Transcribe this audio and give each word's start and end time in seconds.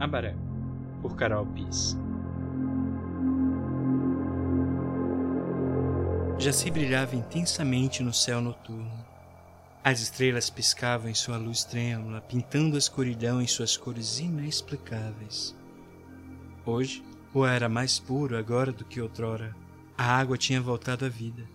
Abaré, 0.00 0.34
por 1.02 1.14
Carol 1.14 1.44
Pis. 1.48 1.94
Jaci 6.38 6.70
brilhava 6.70 7.14
intensamente 7.14 8.02
no 8.02 8.14
céu 8.14 8.40
noturno. 8.40 9.04
As 9.84 10.00
estrelas 10.00 10.48
piscavam 10.48 11.10
em 11.10 11.14
sua 11.14 11.36
luz 11.36 11.64
trêmula, 11.64 12.22
pintando 12.22 12.76
a 12.76 12.78
escuridão 12.78 13.42
em 13.42 13.46
suas 13.46 13.76
cores 13.76 14.18
inexplicáveis. 14.18 15.54
Hoje, 16.64 17.04
o 17.34 17.44
ar 17.44 17.56
era 17.56 17.68
mais 17.68 17.98
puro 17.98 18.38
agora 18.38 18.72
do 18.72 18.86
que 18.86 19.02
outrora. 19.02 19.54
A 19.98 20.16
água 20.16 20.38
tinha 20.38 20.62
voltado 20.62 21.04
à 21.04 21.10
vida, 21.10 21.46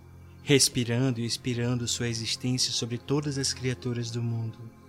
respirando 0.43 1.20
e 1.20 1.25
expirando 1.25 1.88
sua 1.88 2.07
existência 2.07 2.71
sobre 2.71 3.00
todas 3.00 3.39
as 3.39 3.52
criaturas 3.54 4.12
do 4.12 4.21
mundo. 4.21 4.84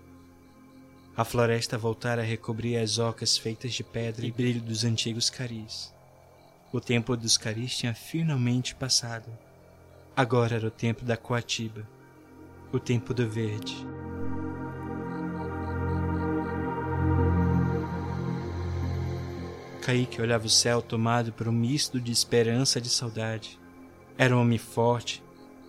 A 1.17 1.25
floresta 1.25 1.79
voltara 1.79 2.21
a 2.21 2.25
recobrir 2.25 2.77
as 2.77 2.99
ocas 2.99 3.39
feitas 3.39 3.73
de 3.73 3.83
pedra 3.83 4.27
e 4.27 4.31
brilho 4.31 4.61
dos 4.61 4.85
antigos 4.85 5.31
caris. 5.31 5.91
O 6.71 6.79
tempo 6.79 7.17
dos 7.17 7.39
caris 7.39 7.75
tinha 7.75 7.95
finalmente 7.95 8.75
passado. 8.75 9.31
Agora 10.15 10.57
era 10.57 10.67
o 10.67 10.71
tempo 10.71 11.07
da 11.07 11.17
coatiba, 11.17 11.89
o 12.71 12.79
tempo 12.79 13.15
do 13.15 13.27
verde. 13.27 13.75
Kaique 19.81 20.21
olhava 20.21 20.45
o 20.45 20.51
céu 20.51 20.83
tomado 20.83 21.33
por 21.33 21.49
um 21.49 21.53
misto 21.53 21.99
de 21.99 22.13
esperança 22.13 22.79
e 22.79 22.83
de 22.83 22.91
saudade. 22.91 23.59
Era 24.19 24.37
um 24.37 24.41
homem 24.43 24.59
forte, 24.59 25.23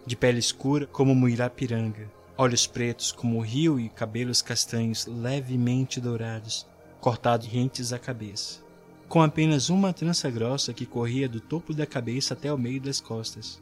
de 0.05 0.17
pele 0.17 0.39
escura 0.39 0.85
como 0.85 1.15
Muirapiranga 1.15 2.16
olhos 2.37 2.67
pretos 2.67 3.11
como 3.11 3.39
o 3.39 3.41
rio 3.41 3.79
e 3.79 3.89
cabelos 3.89 4.41
castanhos 4.41 5.07
levemente 5.07 5.99
dourados, 5.99 6.67
cortados 7.01 7.47
rentes 7.47 7.91
à 7.91 7.97
cabeça, 7.97 8.61
com 9.07 9.21
apenas 9.21 9.69
uma 9.69 9.91
trança 9.91 10.29
grossa 10.29 10.73
que 10.73 10.85
corria 10.85 11.27
do 11.27 11.41
topo 11.41 11.73
da 11.73 11.85
cabeça 11.85 12.33
até 12.33 12.53
o 12.53 12.57
meio 12.57 12.79
das 12.79 13.01
costas. 13.01 13.61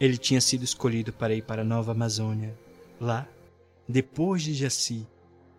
Ele 0.00 0.16
tinha 0.16 0.40
sido 0.40 0.64
escolhido 0.64 1.12
para 1.12 1.34
ir 1.34 1.42
para 1.42 1.62
a 1.62 1.64
Nova 1.64 1.92
Amazônia. 1.92 2.58
Lá, 3.00 3.28
depois 3.88 4.42
de 4.42 4.52
Jaci, 4.52 5.06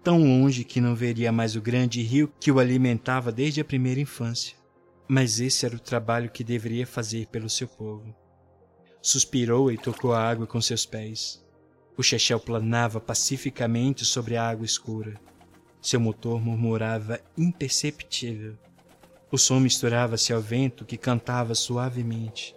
tão 0.04 0.22
longe 0.22 0.64
que 0.66 0.82
não 0.82 0.94
veria 0.94 1.32
mais 1.32 1.56
o 1.56 1.62
grande 1.62 2.02
rio 2.02 2.32
que 2.40 2.52
o 2.52 2.60
alimentava 2.60 3.32
desde 3.32 3.62
a 3.62 3.66
primeira 3.66 4.02
infância. 4.02 4.56
Mas 5.08 5.40
esse 5.40 5.66
era 5.66 5.76
o 5.76 5.80
trabalho 5.80 6.30
que 6.30 6.44
deveria 6.44 6.86
fazer 6.86 7.28
pelo 7.28 7.50
seu 7.50 7.68
povo. 7.68 8.14
Suspirou 9.02 9.72
e 9.72 9.78
tocou 9.78 10.14
a 10.14 10.22
água 10.22 10.48
com 10.48 10.60
seus 10.60 10.86
pés. 10.86 11.45
O 11.98 12.04
Chechel 12.04 12.40
planava 12.40 13.00
pacificamente 13.00 14.04
sobre 14.04 14.36
a 14.36 14.48
água 14.48 14.66
escura. 14.66 15.16
Seu 15.82 16.00
motor 16.00 16.42
murmurava 16.42 17.20
imperceptível. 17.38 18.58
O 19.32 19.38
som 19.38 19.60
misturava-se 19.60 20.34
ao 20.34 20.42
vento 20.42 20.84
que 20.84 20.98
cantava 20.98 21.56
suavemente. 21.56 22.56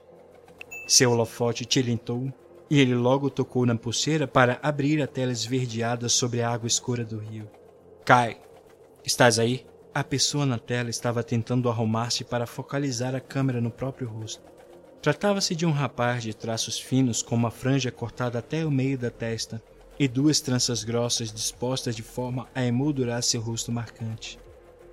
Seu 0.88 1.12
holofote 1.12 1.64
tilintou 1.64 2.32
e 2.70 2.80
ele 2.80 2.94
logo 2.94 3.30
tocou 3.30 3.64
na 3.64 3.76
pulseira 3.76 4.26
para 4.26 4.58
abrir 4.62 5.00
a 5.00 5.06
tela 5.06 5.32
esverdeada 5.32 6.08
sobre 6.08 6.42
a 6.42 6.50
água 6.50 6.66
escura 6.66 7.04
do 7.04 7.18
rio. 7.18 7.48
Cai! 8.04 8.40
Estás 9.04 9.38
aí? 9.38 9.64
A 9.94 10.04
pessoa 10.04 10.44
na 10.44 10.58
tela 10.58 10.90
estava 10.90 11.22
tentando 11.22 11.68
arrumar-se 11.68 12.24
para 12.24 12.46
focalizar 12.46 13.14
a 13.14 13.20
câmera 13.20 13.60
no 13.60 13.70
próprio 13.70 14.08
rosto. 14.08 14.42
Tratava-se 15.00 15.54
de 15.54 15.64
um 15.64 15.70
rapaz 15.70 16.24
de 16.24 16.34
traços 16.34 16.78
finos 16.78 17.22
com 17.22 17.36
uma 17.36 17.52
franja 17.52 17.90
cortada 17.90 18.40
até 18.40 18.66
o 18.66 18.70
meio 18.70 18.98
da 18.98 19.10
testa 19.10 19.62
e 19.98 20.08
duas 20.08 20.40
tranças 20.40 20.82
grossas 20.82 21.32
dispostas 21.32 21.94
de 21.94 22.02
forma 22.02 22.48
a 22.52 22.64
emoldurar 22.64 23.22
seu 23.22 23.40
rosto 23.40 23.70
marcante. 23.70 24.38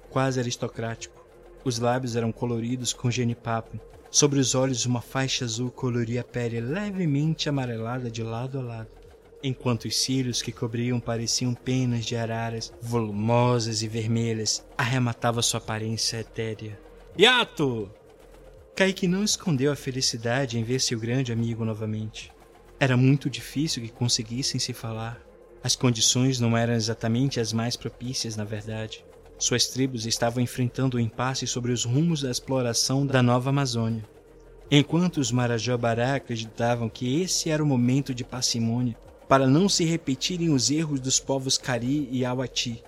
Quase 0.10 0.40
aristocrático. 0.40 1.26
Os 1.64 1.80
lábios 1.80 2.16
eram 2.16 2.32
coloridos 2.32 2.94
com 2.94 3.10
genipapo. 3.10 3.80
Sobre 4.12 4.40
os 4.40 4.54
olhos 4.54 4.86
uma 4.86 5.02
faixa 5.02 5.44
azul 5.44 5.72
coloria 5.72 6.22
a 6.22 6.24
pele 6.24 6.62
levemente 6.62 7.50
amarelada 7.50 8.10
de 8.10 8.22
lado 8.22 8.60
a 8.60 8.62
lado, 8.62 8.90
enquanto 9.44 9.86
os 9.86 9.98
cílios 9.98 10.42
que 10.42 10.52
cobriam 10.52 11.00
pareciam 11.00 11.54
penas 11.56 12.06
de 12.06 12.16
araras 12.16 12.72
volumosas 12.80 13.82
e 13.82 13.88
vermelhas 13.88 14.64
arrematavam 14.78 15.42
sua 15.42 15.58
aparência 15.58 16.18
etérea. 16.18 16.80
Yato! 17.20 17.92
Kaique 18.76 19.08
não 19.08 19.24
escondeu 19.24 19.72
a 19.72 19.76
felicidade 19.76 20.60
em 20.60 20.64
ver 20.64 20.82
seu 20.82 21.00
grande 21.00 21.32
amigo 21.32 21.64
novamente. 21.64 22.30
Era 22.78 22.98
muito 22.98 23.30
difícil 23.30 23.82
que 23.82 23.88
conseguissem 23.88 24.60
se 24.60 24.74
falar. 24.74 25.18
As 25.64 25.78
condições 25.78 26.42
não 26.42 26.58
eram 26.58 26.74
exatamente 26.74 27.40
as 27.40 27.54
mais 27.54 27.78
propícias, 27.78 28.36
na 28.36 28.44
verdade. 28.44 29.06
Suas 29.38 29.68
tribos 29.68 30.06
estavam 30.06 30.44
enfrentando 30.44 30.98
o 30.98 31.00
um 31.00 31.04
impasse 31.04 31.48
sobre 31.48 31.72
os 31.72 31.86
rumos 31.86 32.22
da 32.22 32.30
exploração 32.30 33.08
da 33.08 33.24
Nova 33.24 33.50
Amazônia. 33.50 34.04
Enquanto 34.70 35.22
os 35.22 35.32
Marajobará 35.32 36.16
acreditavam 36.16 36.90
que 36.90 37.22
esse 37.22 37.50
era 37.50 37.64
o 37.64 37.66
momento 37.66 38.14
de 38.14 38.26
parcimônia 38.26 38.98
para 39.26 39.48
não 39.48 39.70
se 39.70 39.86
repetirem 39.86 40.50
os 40.50 40.70
erros 40.70 41.00
dos 41.00 41.18
povos 41.18 41.58
Cari 41.58 42.10
e 42.12 42.26
Awati, 42.26 42.84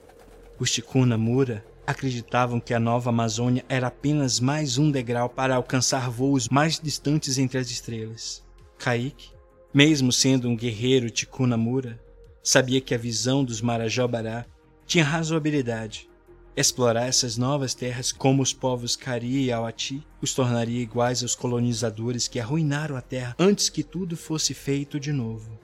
os 0.60 0.70
Ticuna 0.70 1.18
Mura 1.18 1.64
acreditavam 1.88 2.60
que 2.60 2.74
a 2.74 2.80
Nova 2.80 3.10
Amazônia 3.10 3.64
era 3.70 3.88
apenas 3.88 4.42
mais 4.42 4.78
um 4.78 4.92
degrau 4.92 5.30
para 5.30 5.56
alcançar 5.56 6.10
voos 6.10 6.50
mais 6.50 6.78
distantes 6.78 7.38
entre 7.38 7.58
as 7.58 7.72
estrelas. 7.72 8.44
Kaique, 8.78 9.30
mesmo 9.74 10.12
sendo 10.12 10.50
um 10.50 10.56
guerreiro 10.56 11.10
Ticunamura, 11.10 11.98
sabia 12.44 12.82
que 12.82 12.94
a 12.94 12.98
visão 12.98 13.42
dos 13.42 13.62
Marajobará 13.62 14.46
tinha 14.86 15.06
razoabilidade. 15.06 16.10
Explorar 16.58 17.06
essas 17.06 17.38
novas 17.38 17.74
terras 17.74 18.12
como 18.12 18.42
os 18.42 18.52
povos 18.52 18.96
Cari 18.96 19.46
e 19.46 19.52
Awati 19.52 20.06
os 20.22 20.34
tornaria 20.34 20.82
iguais 20.82 21.22
aos 21.22 21.36
colonizadores 21.36 22.28
que 22.28 22.40
arruinaram 22.40 22.98
a 22.98 23.02
terra 23.02 23.36
antes 23.40 23.70
que 23.70 23.84
tudo 23.84 24.18
fosse 24.18 24.54
feito 24.54 25.00
de 25.00 25.14
novo. 25.14 25.58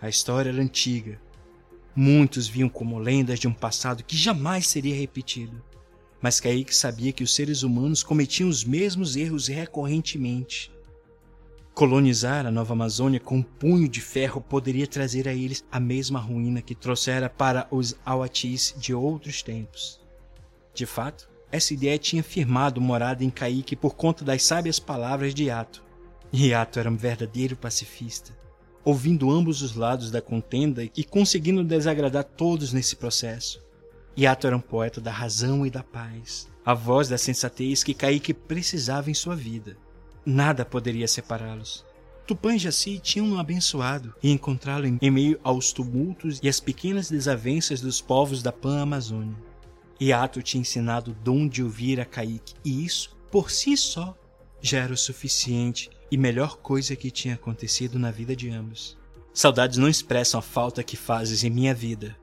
A 0.00 0.08
história 0.08 0.48
era 0.48 0.62
antiga, 0.62 1.20
Muitos 1.94 2.46
viam 2.46 2.68
como 2.68 2.98
lendas 2.98 3.40
de 3.40 3.48
um 3.48 3.52
passado 3.52 4.04
que 4.04 4.16
jamais 4.16 4.66
seria 4.66 4.94
repetido. 4.94 5.62
Mas 6.22 6.38
Kaique 6.38 6.74
sabia 6.74 7.12
que 7.12 7.24
os 7.24 7.34
seres 7.34 7.62
humanos 7.62 8.02
cometiam 8.02 8.48
os 8.48 8.62
mesmos 8.62 9.16
erros 9.16 9.48
recorrentemente. 9.48 10.70
Colonizar 11.74 12.46
a 12.46 12.50
Nova 12.50 12.74
Amazônia 12.74 13.18
com 13.18 13.38
um 13.38 13.42
punho 13.42 13.88
de 13.88 14.00
ferro 14.00 14.40
poderia 14.40 14.86
trazer 14.86 15.26
a 15.26 15.34
eles 15.34 15.64
a 15.70 15.80
mesma 15.80 16.20
ruína 16.20 16.60
que 16.60 16.74
trouxera 16.74 17.28
para 17.28 17.66
os 17.70 17.96
Awatis 18.04 18.74
de 18.76 18.94
outros 18.94 19.42
tempos. 19.42 20.00
De 20.74 20.86
fato, 20.86 21.28
essa 21.50 21.74
ideia 21.74 21.98
tinha 21.98 22.22
firmado 22.22 22.80
morada 22.80 23.24
em 23.24 23.30
Kaique 23.30 23.74
por 23.74 23.96
conta 23.96 24.24
das 24.24 24.42
sábias 24.42 24.78
palavras 24.78 25.34
de 25.34 25.44
Yato. 25.46 25.82
E 26.32 26.48
Yato 26.48 26.78
era 26.78 26.90
um 26.90 26.96
verdadeiro 26.96 27.56
pacifista 27.56 28.39
ouvindo 28.84 29.30
ambos 29.30 29.62
os 29.62 29.74
lados 29.74 30.10
da 30.10 30.20
contenda 30.20 30.84
e 30.84 31.04
conseguindo 31.04 31.64
desagradar 31.64 32.24
todos 32.24 32.72
nesse 32.72 32.96
processo. 32.96 33.62
Yato 34.18 34.46
era 34.46 34.56
um 34.56 34.60
poeta 34.60 35.00
da 35.00 35.10
razão 35.10 35.64
e 35.64 35.70
da 35.70 35.82
paz, 35.82 36.48
a 36.64 36.74
voz 36.74 37.08
da 37.08 37.16
sensatez 37.16 37.82
que 37.82 37.94
Kaique 37.94 38.34
precisava 38.34 39.10
em 39.10 39.14
sua 39.14 39.36
vida. 39.36 39.76
Nada 40.24 40.64
poderia 40.64 41.08
separá-los. 41.08 41.84
Tupã 42.26 42.54
e 42.54 42.58
Jaci 42.58 42.98
tinham-no 42.98 43.40
abençoado 43.40 44.14
e 44.22 44.30
encontrá-lo 44.30 44.86
em 44.86 45.10
meio 45.10 45.40
aos 45.42 45.72
tumultos 45.72 46.38
e 46.42 46.48
às 46.48 46.60
pequenas 46.60 47.10
desavenças 47.10 47.80
dos 47.80 48.00
povos 48.00 48.42
da 48.42 48.52
Pan-Amazônia. 48.52 49.36
Yato 50.00 50.42
tinha 50.42 50.60
ensinado 50.60 51.10
o 51.10 51.14
dom 51.14 51.48
de 51.48 51.62
ouvir 51.62 52.00
a 52.00 52.04
Kaique, 52.04 52.54
e 52.64 52.84
isso, 52.84 53.16
por 53.30 53.50
si 53.50 53.76
só, 53.76 54.16
já 54.60 54.78
era 54.78 54.92
o 54.92 54.96
suficiente 54.96 55.90
e 56.10 56.16
melhor 56.16 56.56
coisa 56.56 56.96
que 56.96 57.10
tinha 57.10 57.34
acontecido 57.34 57.98
na 57.98 58.10
vida 58.10 58.34
de 58.34 58.50
ambos. 58.50 58.98
Saudades 59.32 59.78
não 59.78 59.88
expressam 59.88 60.40
a 60.40 60.42
falta 60.42 60.82
que 60.82 60.96
fazes 60.96 61.44
em 61.44 61.50
minha 61.50 61.72
vida. 61.72 62.16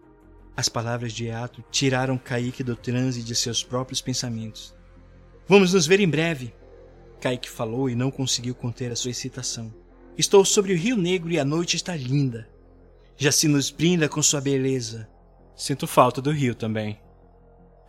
As 0.56 0.68
palavras 0.68 1.14
de 1.14 1.30
Ato 1.30 1.64
tiraram 1.72 2.18
Kaique 2.18 2.64
do 2.64 2.76
transe 2.76 3.24
de 3.24 3.36
seus 3.36 3.64
próprios 3.64 4.02
pensamentos. 4.02 4.76
Vamos 5.48 5.74
nos 5.74 5.88
ver 5.88 6.00
em 6.00 6.10
breve. 6.10 6.54
Kaique 7.22 7.50
falou 7.50 7.90
e 7.90 7.96
não 7.96 8.12
conseguiu 8.12 8.54
conter 8.54 8.92
a 8.92 8.96
sua 8.96 9.12
excitação. 9.12 9.74
Estou 10.18 10.44
sobre 10.44 10.74
o 10.74 10.78
Rio 10.78 10.98
Negro 10.98 11.32
e 11.32 11.40
a 11.40 11.46
noite 11.46 11.76
está 11.76 11.96
linda. 11.96 12.50
Já 13.16 13.32
se 13.32 13.48
nos 13.48 13.70
brinda 13.70 14.10
com 14.10 14.22
sua 14.22 14.42
beleza. 14.42 15.08
Sinto 15.56 15.88
falta 15.88 16.22
do 16.22 16.32
rio 16.32 16.54
também. 16.54 17.00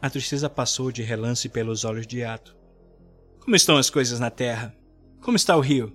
A 0.00 0.08
tristeza 0.08 0.48
passou 0.48 0.92
de 0.92 1.02
relance 1.02 1.48
pelos 1.48 1.84
olhos 1.84 2.06
de 2.06 2.22
Ato. 2.22 2.56
Como 3.40 3.56
estão 3.56 3.76
as 3.76 3.90
coisas 3.90 4.20
na 4.20 4.30
terra? 4.30 4.74
Como 5.20 5.36
está 5.36 5.56
o 5.56 5.60
rio? 5.60 5.92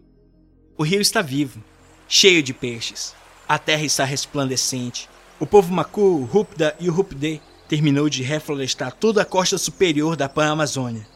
O 0.77 0.83
rio 0.83 1.01
está 1.01 1.21
vivo, 1.21 1.63
cheio 2.07 2.43
de 2.43 2.53
peixes. 2.53 3.15
A 3.47 3.57
terra 3.57 3.83
está 3.83 4.03
resplandecente. 4.03 5.09
O 5.39 5.45
povo 5.45 5.73
Macu, 5.73 6.01
o 6.01 6.25
Rupda 6.25 6.75
e 6.79 6.89
o 6.89 6.93
Rupde 6.93 7.41
terminou 7.67 8.09
de 8.09 8.21
reflorestar 8.21 8.91
toda 8.93 9.21
a 9.21 9.25
costa 9.25 9.57
superior 9.57 10.15
da 10.15 10.29
Pan-Amazônia. 10.29 11.07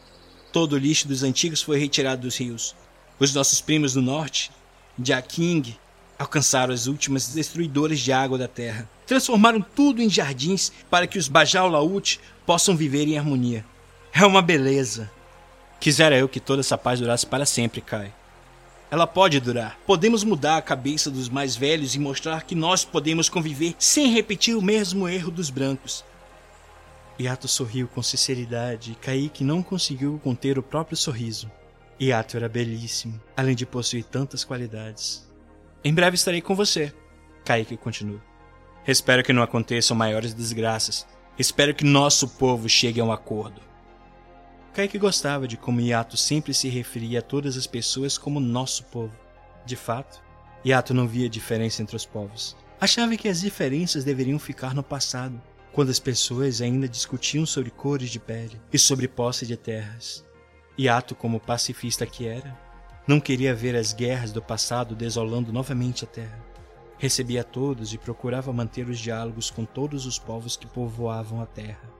Todo 0.52 0.72
o 0.72 0.78
lixo 0.78 1.06
dos 1.06 1.22
antigos 1.22 1.62
foi 1.62 1.78
retirado 1.78 2.22
dos 2.22 2.36
rios. 2.36 2.74
Os 3.18 3.34
nossos 3.34 3.60
primos 3.60 3.92
do 3.92 4.02
norte, 4.02 4.50
Jaking, 5.02 5.76
alcançaram 6.18 6.74
as 6.74 6.86
últimas 6.86 7.28
destruidoras 7.28 8.00
de 8.00 8.12
água 8.12 8.38
da 8.38 8.48
terra. 8.48 8.88
Transformaram 9.06 9.60
tudo 9.60 10.02
em 10.02 10.08
jardins 10.08 10.72
para 10.90 11.06
que 11.06 11.18
os 11.18 11.28
Bajau 11.28 11.68
Laut 11.68 12.18
possam 12.44 12.76
viver 12.76 13.06
em 13.06 13.18
harmonia. 13.18 13.64
É 14.12 14.24
uma 14.24 14.42
beleza. 14.42 15.10
Quisera 15.80 16.16
eu 16.16 16.28
que 16.28 16.40
toda 16.40 16.60
essa 16.60 16.76
paz 16.76 16.98
durasse 17.00 17.26
para 17.26 17.46
sempre, 17.46 17.80
Kai. 17.80 18.12
Ela 18.90 19.06
pode 19.06 19.38
durar. 19.38 19.78
Podemos 19.86 20.24
mudar 20.24 20.56
a 20.56 20.62
cabeça 20.62 21.10
dos 21.10 21.28
mais 21.28 21.54
velhos 21.54 21.94
e 21.94 21.98
mostrar 21.98 22.44
que 22.44 22.54
nós 22.54 22.84
podemos 22.84 23.28
conviver 23.28 23.74
sem 23.78 24.12
repetir 24.12 24.56
o 24.56 24.62
mesmo 24.62 25.08
erro 25.08 25.30
dos 25.30 25.50
brancos. 25.50 26.04
Yato 27.20 27.46
sorriu 27.48 27.88
com 27.88 28.02
sinceridade 28.02 28.92
e 28.92 28.94
Kaique 28.94 29.44
não 29.44 29.62
conseguiu 29.62 30.20
conter 30.22 30.58
o 30.58 30.62
próprio 30.62 30.96
sorriso. 30.96 31.50
Yato 32.00 32.36
era 32.36 32.48
belíssimo, 32.48 33.20
além 33.36 33.54
de 33.54 33.66
possuir 33.66 34.04
tantas 34.04 34.44
qualidades. 34.44 35.28
Em 35.84 35.92
breve 35.92 36.14
estarei 36.14 36.40
com 36.40 36.54
você, 36.54 36.92
Kaique 37.44 37.76
continuou. 37.76 38.20
Espero 38.86 39.22
que 39.22 39.32
não 39.32 39.42
aconteçam 39.42 39.96
maiores 39.96 40.32
desgraças. 40.32 41.06
Espero 41.38 41.74
que 41.74 41.84
nosso 41.84 42.26
povo 42.26 42.68
chegue 42.68 43.00
a 43.00 43.04
um 43.04 43.12
acordo. 43.12 43.60
Kaique 44.78 44.96
gostava 44.96 45.48
de 45.48 45.56
como 45.56 45.80
Yato 45.80 46.16
sempre 46.16 46.54
se 46.54 46.68
referia 46.68 47.18
a 47.18 47.22
todas 47.22 47.56
as 47.56 47.66
pessoas 47.66 48.16
como 48.16 48.38
nosso 48.38 48.84
povo. 48.84 49.12
De 49.66 49.74
fato, 49.74 50.22
Yato 50.64 50.94
não 50.94 51.08
via 51.08 51.28
diferença 51.28 51.82
entre 51.82 51.96
os 51.96 52.06
povos. 52.06 52.56
Achava 52.80 53.16
que 53.16 53.26
as 53.26 53.40
diferenças 53.40 54.04
deveriam 54.04 54.38
ficar 54.38 54.76
no 54.76 54.82
passado, 54.84 55.42
quando 55.72 55.90
as 55.90 55.98
pessoas 55.98 56.62
ainda 56.62 56.88
discutiam 56.88 57.44
sobre 57.44 57.72
cores 57.72 58.08
de 58.08 58.20
pele 58.20 58.60
e 58.72 58.78
sobre 58.78 59.08
posse 59.08 59.44
de 59.44 59.56
terras. 59.56 60.24
Yato, 60.78 61.16
como 61.16 61.40
pacifista 61.40 62.06
que 62.06 62.28
era, 62.28 62.56
não 63.04 63.18
queria 63.18 63.56
ver 63.56 63.74
as 63.74 63.92
guerras 63.92 64.30
do 64.30 64.40
passado 64.40 64.94
desolando 64.94 65.52
novamente 65.52 66.04
a 66.04 66.06
terra. 66.06 66.38
Recebia 66.98 67.42
todos 67.42 67.92
e 67.92 67.98
procurava 67.98 68.52
manter 68.52 68.88
os 68.88 69.00
diálogos 69.00 69.50
com 69.50 69.64
todos 69.64 70.06
os 70.06 70.20
povos 70.20 70.56
que 70.56 70.68
povoavam 70.68 71.42
a 71.42 71.46
terra. 71.46 71.97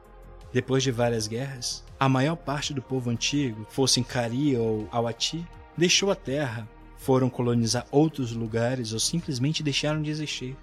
Depois 0.52 0.82
de 0.82 0.90
várias 0.90 1.26
guerras, 1.26 1.84
a 2.00 2.08
maior 2.08 2.36
parte 2.36 2.72
do 2.72 2.80
povo 2.80 3.10
antigo, 3.10 3.66
fossem 3.68 4.02
Kari 4.02 4.56
ou 4.56 4.88
Awati, 4.90 5.46
deixou 5.76 6.10
a 6.10 6.14
terra, 6.14 6.68
foram 6.96 7.28
colonizar 7.28 7.86
outros 7.90 8.32
lugares 8.32 8.92
ou 8.92 8.98
simplesmente 8.98 9.62
deixaram 9.62 10.00
de 10.00 10.10
existir. 10.10 10.56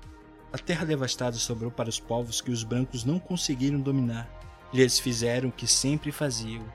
A 0.51 0.57
terra 0.57 0.85
devastada 0.85 1.35
sobrou 1.35 1.69
para 1.69 1.89
os 1.89 1.99
povos 1.99 2.41
que 2.41 2.51
os 2.51 2.63
brancos 2.63 3.03
não 3.03 3.19
conseguiram 3.19 3.79
dominar. 3.79 4.29
Eles 4.73 4.99
fizeram 4.99 5.49
o 5.49 5.51
que 5.51 5.67
sempre 5.67 6.11
faziam: 6.11 6.65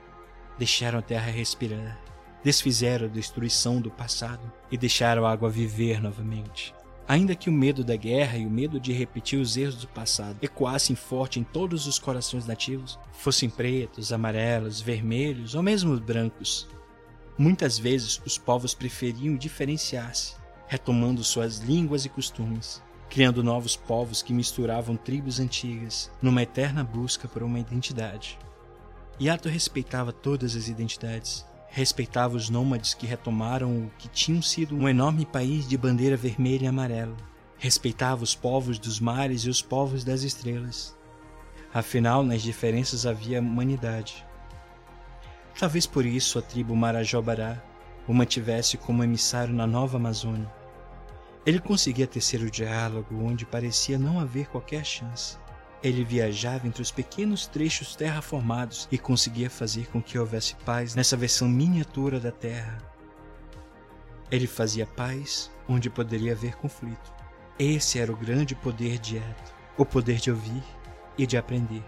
deixaram 0.57 0.99
a 0.99 1.01
terra 1.01 1.31
respirar, 1.31 1.99
desfizeram 2.43 3.07
a 3.07 3.09
destruição 3.09 3.81
do 3.81 3.91
passado 3.91 4.51
e 4.71 4.77
deixaram 4.77 5.25
a 5.25 5.31
água 5.31 5.49
viver 5.49 6.01
novamente. 6.01 6.73
Ainda 7.11 7.35
que 7.35 7.49
o 7.49 7.53
medo 7.53 7.83
da 7.83 7.97
guerra 7.97 8.37
e 8.37 8.45
o 8.45 8.49
medo 8.49 8.79
de 8.79 8.93
repetir 8.93 9.37
os 9.37 9.57
erros 9.57 9.75
do 9.75 9.87
passado 9.89 10.37
ecoassem 10.41 10.95
forte 10.95 11.41
em 11.41 11.43
todos 11.43 11.85
os 11.85 11.99
corações 11.99 12.47
nativos, 12.47 12.97
fossem 13.11 13.49
pretos, 13.49 14.13
amarelos, 14.13 14.79
vermelhos 14.79 15.53
ou 15.53 15.61
mesmo 15.61 15.99
brancos, 15.99 16.69
muitas 17.37 17.77
vezes 17.77 18.21
os 18.25 18.37
povos 18.37 18.73
preferiam 18.73 19.35
diferenciar-se, 19.35 20.35
retomando 20.67 21.21
suas 21.21 21.57
línguas 21.57 22.05
e 22.05 22.09
costumes, 22.09 22.81
criando 23.09 23.43
novos 23.43 23.75
povos 23.75 24.21
que 24.21 24.31
misturavam 24.31 24.95
tribos 24.95 25.37
antigas, 25.37 26.09
numa 26.21 26.43
eterna 26.43 26.81
busca 26.81 27.27
por 27.27 27.43
uma 27.43 27.59
identidade. 27.59 28.39
Yato 29.19 29.49
respeitava 29.49 30.13
todas 30.13 30.55
as 30.55 30.69
identidades, 30.69 31.45
respeitava 31.71 32.35
os 32.35 32.49
nômades 32.49 32.93
que 32.93 33.07
retomaram 33.07 33.85
o 33.85 33.91
que 33.97 34.09
tinham 34.09 34.41
sido 34.41 34.75
um 34.75 34.89
enorme 34.89 35.25
país 35.25 35.67
de 35.67 35.77
bandeira 35.77 36.17
vermelha 36.17 36.65
e 36.65 36.67
amarela. 36.67 37.15
Respeitava 37.57 38.23
os 38.23 38.35
povos 38.35 38.77
dos 38.77 38.99
mares 38.99 39.43
e 39.45 39.49
os 39.49 39.61
povos 39.61 40.03
das 40.03 40.23
estrelas. 40.23 40.97
Afinal, 41.73 42.23
nas 42.23 42.41
diferenças 42.41 43.05
havia 43.05 43.39
humanidade. 43.39 44.25
Talvez 45.57 45.87
por 45.87 46.05
isso 46.05 46.37
a 46.37 46.41
tribo 46.41 46.75
Marajobará 46.75 47.63
o 48.05 48.13
mantivesse 48.13 48.77
como 48.77 49.03
emissário 49.03 49.53
na 49.53 49.65
Nova 49.65 49.95
Amazônia. 49.95 50.51
Ele 51.45 51.59
conseguia 51.59 52.05
tecer 52.05 52.41
o 52.41 52.51
diálogo 52.51 53.23
onde 53.23 53.45
parecia 53.45 53.97
não 53.97 54.19
haver 54.19 54.47
qualquer 54.47 54.83
chance. 54.83 55.37
Ele 55.83 56.03
viajava 56.03 56.67
entre 56.67 56.81
os 56.81 56.91
pequenos 56.91 57.47
trechos 57.47 57.95
terraformados 57.95 58.87
e 58.91 58.97
conseguia 58.97 59.49
fazer 59.49 59.87
com 59.87 60.01
que 60.01 60.17
houvesse 60.17 60.55
paz 60.63 60.93
nessa 60.93 61.17
versão 61.17 61.47
miniatura 61.47 62.19
da 62.19 62.31
Terra. 62.31 62.77
Ele 64.29 64.45
fazia 64.45 64.85
paz 64.85 65.51
onde 65.67 65.89
poderia 65.89 66.33
haver 66.33 66.55
conflito. 66.55 67.11
Esse 67.57 67.99
era 67.99 68.11
o 68.11 68.15
grande 68.15 68.55
poder 68.55 68.99
de 68.99 69.17
Eto, 69.17 69.53
o 69.77 69.85
poder 69.85 70.17
de 70.17 70.29
ouvir 70.29 70.63
e 71.17 71.25
de 71.25 71.35
aprender. 71.35 71.83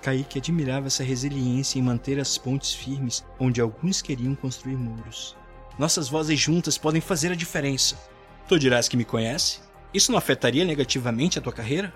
Kaique 0.00 0.38
admirava 0.38 0.86
essa 0.86 1.04
resiliência 1.04 1.78
em 1.78 1.82
manter 1.82 2.18
as 2.18 2.38
pontes 2.38 2.72
firmes 2.72 3.24
onde 3.38 3.60
alguns 3.60 4.00
queriam 4.00 4.34
construir 4.34 4.76
muros. 4.76 5.36
Nossas 5.78 6.08
vozes 6.08 6.40
juntas 6.40 6.78
podem 6.78 7.00
fazer 7.00 7.32
a 7.32 7.36
diferença. 7.36 7.98
Tu 8.48 8.58
dirás 8.58 8.88
que 8.88 8.96
me 8.96 9.04
conhece? 9.04 9.60
Isso 9.92 10.10
não 10.10 10.18
afetaria 10.18 10.64
negativamente 10.64 11.38
a 11.38 11.42
tua 11.42 11.52
carreira? 11.52 11.92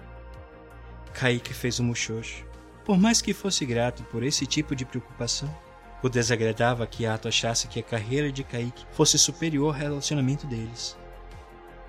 Kaique 1.12 1.52
fez 1.52 1.80
um 1.80 1.84
muxoxo. 1.84 2.44
Por 2.84 2.98
mais 2.98 3.20
que 3.20 3.34
fosse 3.34 3.64
grato 3.66 4.02
por 4.04 4.22
esse 4.22 4.46
tipo 4.46 4.74
de 4.74 4.84
preocupação, 4.84 5.54
o 6.02 6.08
desagradava 6.08 6.86
que 6.86 7.04
Ato 7.04 7.28
achasse 7.28 7.68
que 7.68 7.78
a 7.78 7.82
carreira 7.82 8.32
de 8.32 8.42
Kaique 8.42 8.86
fosse 8.92 9.18
superior 9.18 9.74
ao 9.74 9.80
relacionamento 9.80 10.46
deles. 10.46 10.96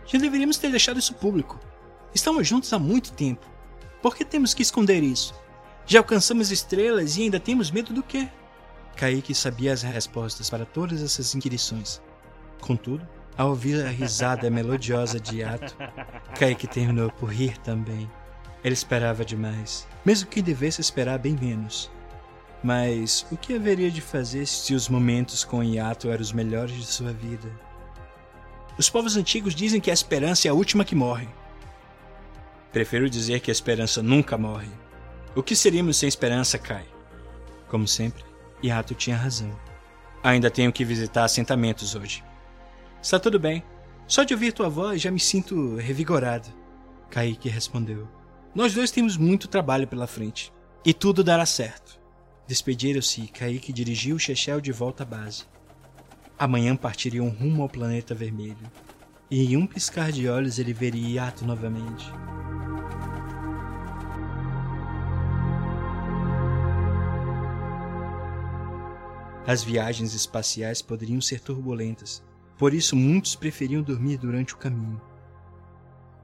Já 0.05 0.17
deveríamos 0.19 0.57
ter 0.57 0.69
deixado 0.69 0.99
isso 0.99 1.13
público. 1.13 1.59
Estamos 2.13 2.47
juntos 2.47 2.71
há 2.73 2.79
muito 2.79 3.13
tempo. 3.13 3.45
Por 4.01 4.15
que 4.15 4.25
temos 4.25 4.53
que 4.53 4.61
esconder 4.61 5.01
isso? 5.01 5.33
Já 5.85 5.99
alcançamos 5.99 6.51
estrelas 6.51 7.17
e 7.17 7.23
ainda 7.23 7.39
temos 7.39 7.71
medo 7.71 7.93
do 7.93 8.03
quê? 8.03 8.27
Kaique 8.95 9.33
sabia 9.33 9.71
as 9.71 9.81
respostas 9.81 10.49
para 10.49 10.65
todas 10.65 11.01
essas 11.01 11.33
inquirições. 11.33 12.01
Contudo, 12.59 13.07
ao 13.37 13.49
ouvir 13.49 13.83
a 13.85 13.89
risada 13.89 14.49
melodiosa 14.49 15.19
de 15.19 15.43
Ato, 15.43 15.75
Kaique 16.37 16.67
terminou 16.67 17.09
por 17.11 17.29
rir 17.29 17.57
também. 17.59 18.09
Ele 18.63 18.73
esperava 18.73 19.25
demais, 19.25 19.87
mesmo 20.05 20.29
que 20.29 20.41
devesse 20.41 20.81
esperar 20.81 21.17
bem 21.17 21.35
menos. 21.39 21.89
Mas 22.63 23.25
o 23.31 23.37
que 23.37 23.55
haveria 23.55 23.89
de 23.89 24.01
fazer 24.01 24.45
se 24.45 24.75
os 24.75 24.87
momentos 24.87 25.43
com 25.43 25.63
Yato 25.63 26.09
eram 26.09 26.21
os 26.21 26.31
melhores 26.31 26.75
de 26.75 26.85
sua 26.85 27.11
vida? 27.11 27.49
Os 28.77 28.89
povos 28.89 29.17
antigos 29.17 29.55
dizem 29.55 29.81
que 29.81 29.89
a 29.89 29.93
esperança 29.93 30.47
é 30.47 30.51
a 30.51 30.53
última 30.53 30.85
que 30.85 30.93
morre. 30.93 31.27
Prefiro 32.71 33.09
dizer 33.09 33.39
que 33.39 33.49
a 33.49 33.53
esperança 33.53 34.01
nunca 34.03 34.37
morre. 34.37 34.69
O 35.35 35.41
que 35.41 35.55
seríamos 35.55 35.97
sem 35.97 36.07
esperança, 36.07 36.57
Kai? 36.57 36.85
Como 37.67 37.87
sempre, 37.87 38.23
Yato 38.63 38.93
tinha 38.93 39.17
razão. 39.17 39.51
Ainda 40.23 40.51
tenho 40.51 40.71
que 40.71 40.85
visitar 40.85 41.23
assentamentos 41.23 41.95
hoje. 41.95 42.23
Está 43.01 43.19
tudo 43.19 43.39
bem. 43.39 43.63
Só 44.07 44.23
de 44.23 44.33
ouvir 44.33 44.53
tua 44.53 44.69
voz 44.69 45.01
já 45.01 45.09
me 45.09 45.19
sinto 45.19 45.77
revigorado. 45.77 46.49
Kaique 47.09 47.49
respondeu. 47.49 48.07
Nós 48.53 48.73
dois 48.73 48.91
temos 48.91 49.15
muito 49.15 49.47
trabalho 49.47 49.87
pela 49.87 50.05
frente. 50.05 50.51
E 50.83 50.93
tudo 50.93 51.23
dará 51.23 51.45
certo. 51.45 51.99
Despediram-se 52.45 53.21
e 53.21 53.27
Kaique 53.27 53.71
dirigiu 53.71 54.17
o 54.17 54.19
Chechel 54.19 54.59
de 54.59 54.73
volta 54.73 55.03
à 55.03 55.05
base. 55.05 55.45
Amanhã 56.37 56.75
partiriam 56.75 57.29
rumo 57.29 57.61
ao 57.61 57.69
planeta 57.69 58.13
vermelho. 58.13 58.69
E 59.29 59.45
em 59.45 59.55
um 59.55 59.65
piscar 59.65 60.11
de 60.11 60.27
olhos 60.27 60.59
ele 60.59 60.73
veria 60.73 61.25
Yato 61.25 61.45
novamente. 61.45 62.11
As 69.47 69.63
viagens 69.63 70.13
espaciais 70.13 70.81
poderiam 70.81 71.21
ser 71.21 71.39
turbulentas, 71.39 72.23
por 72.57 72.73
isso 72.73 72.95
muitos 72.95 73.35
preferiam 73.35 73.81
dormir 73.81 74.17
durante 74.17 74.53
o 74.53 74.57
caminho. 74.57 75.01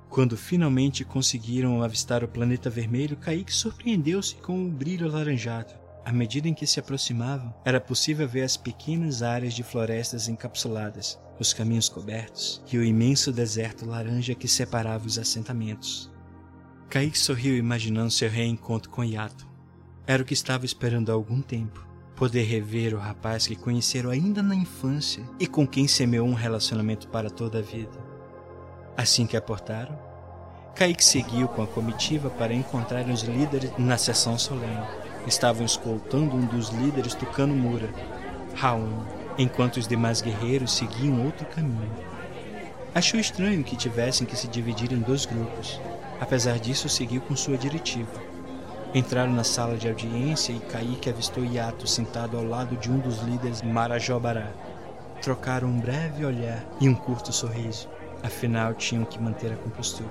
Quando 0.10 0.38
finalmente 0.38 1.04
conseguiram 1.04 1.84
avistar 1.84 2.24
o 2.24 2.28
planeta 2.28 2.70
vermelho, 2.70 3.18
Kaique 3.18 3.54
surpreendeu-se 3.54 4.36
com 4.36 4.66
o 4.66 4.70
brilho 4.70 5.08
alaranjado. 5.08 5.74
À 6.04 6.12
medida 6.12 6.48
em 6.48 6.54
que 6.54 6.66
se 6.66 6.80
aproximavam, 6.80 7.54
era 7.66 7.82
possível 7.82 8.28
ver 8.28 8.44
as 8.44 8.56
pequenas 8.56 9.22
áreas 9.22 9.54
de 9.54 9.62
florestas 9.62 10.30
encapsuladas, 10.30 11.20
os 11.38 11.54
caminhos 11.54 11.90
cobertos 11.90 12.64
e 12.72 12.78
o 12.78 12.84
imenso 12.84 13.32
deserto 13.32 13.86
laranja 13.86 14.34
que 14.34 14.48
separava 14.48 15.06
os 15.06 15.20
assentamentos. 15.20 16.10
Kaique 16.90 17.20
sorriu 17.20 17.58
imaginando 17.58 18.10
seu 18.10 18.30
reencontro 18.30 18.90
com 18.90 19.04
Yato. 19.04 19.46
Era 20.08 20.24
o 20.24 20.26
que 20.26 20.34
estava 20.34 20.66
esperando 20.66 21.12
há 21.12 21.14
algum 21.14 21.42
tempo. 21.42 21.86
Poder 22.16 22.44
rever 22.44 22.96
o 22.96 22.98
rapaz 22.98 23.46
que 23.46 23.58
conheceram 23.58 24.10
ainda 24.10 24.42
na 24.42 24.56
infância 24.56 25.30
e 25.38 25.46
com 25.46 25.68
quem 25.68 25.88
semeou 25.88 26.26
um 26.26 26.34
relacionamento 26.34 27.10
para 27.10 27.30
toda 27.30 27.60
a 27.60 27.62
vida. 27.62 28.07
Assim 28.98 29.28
que 29.28 29.38
aportaram, 29.38 29.96
Kaique 30.74 31.06
seguiu 31.06 31.48
com 31.48 31.62
a 31.62 31.68
comitiva 31.68 32.32
para 32.32 32.52
encontrar 32.52 33.06
os 33.06 33.22
líderes 33.22 33.72
na 33.78 33.96
sessão 33.96 34.40
solene. 34.40 34.88
Estavam 35.28 35.64
escoltando 35.64 36.36
um 36.36 36.44
dos 36.48 36.70
líderes 36.70 37.14
tocando 37.14 37.54
Mura, 37.54 37.94
Raon, 38.56 39.04
enquanto 39.38 39.78
os 39.78 39.88
demais 39.88 40.20
guerreiros 40.20 40.74
seguiam 40.74 41.24
outro 41.24 41.46
caminho. 41.46 41.92
Achou 42.96 43.20
estranho 43.20 43.64
que 43.64 43.76
tivessem 43.76 44.26
que 44.26 44.36
se 44.36 44.48
dividir 44.48 44.92
em 44.92 45.00
dois 45.00 45.28
grupos. 45.28 45.80
Apesar 46.20 46.58
disso, 46.58 46.90
seguiu 46.90 47.22
com 47.22 47.36
sua 47.36 47.56
diretiva. 47.56 48.20
Entraram 48.96 49.32
na 49.32 49.44
sala 49.44 49.78
de 49.78 49.88
audiência 49.88 50.54
e 50.54 50.60
Kaique 50.60 51.08
avistou 51.08 51.46
Yato 51.46 51.86
sentado 51.86 52.36
ao 52.36 52.44
lado 52.44 52.76
de 52.78 52.90
um 52.90 52.98
dos 52.98 53.20
líderes 53.20 53.62
Marajobará. 53.62 54.48
Trocaram 55.22 55.68
um 55.68 55.80
breve 55.80 56.26
olhar 56.26 56.66
e 56.82 56.90
um 56.90 56.96
curto 56.96 57.32
sorriso. 57.32 57.88
Afinal, 58.24 58.74
tinham 58.74 59.06
que 59.06 59.22
manter 59.22 59.54
a 59.54 59.58
compostura. 59.58 60.10